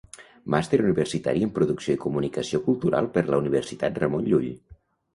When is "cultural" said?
2.71-3.13